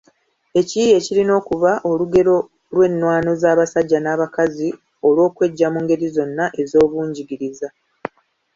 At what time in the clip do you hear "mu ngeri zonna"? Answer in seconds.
5.73-6.45